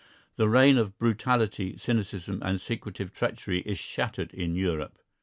[0.35, 4.97] The reign of brutality, cynicism, and secretive treachery is shattered in Europe.